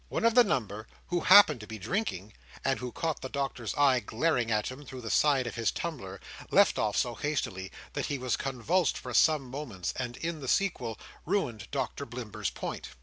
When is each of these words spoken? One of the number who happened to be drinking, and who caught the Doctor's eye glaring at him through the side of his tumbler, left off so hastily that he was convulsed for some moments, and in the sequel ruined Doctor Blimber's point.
One 0.09 0.25
of 0.25 0.33
the 0.33 0.43
number 0.43 0.87
who 1.09 1.19
happened 1.19 1.59
to 1.59 1.67
be 1.67 1.77
drinking, 1.77 2.33
and 2.65 2.79
who 2.79 2.91
caught 2.91 3.21
the 3.21 3.29
Doctor's 3.29 3.75
eye 3.75 3.99
glaring 3.99 4.49
at 4.49 4.69
him 4.71 4.83
through 4.83 5.01
the 5.01 5.11
side 5.11 5.45
of 5.45 5.53
his 5.53 5.69
tumbler, 5.69 6.19
left 6.49 6.79
off 6.79 6.97
so 6.97 7.13
hastily 7.13 7.71
that 7.93 8.07
he 8.07 8.17
was 8.17 8.35
convulsed 8.35 8.97
for 8.97 9.13
some 9.13 9.43
moments, 9.43 9.93
and 9.95 10.17
in 10.17 10.39
the 10.39 10.47
sequel 10.47 10.97
ruined 11.23 11.67
Doctor 11.69 12.07
Blimber's 12.07 12.49
point. 12.49 12.89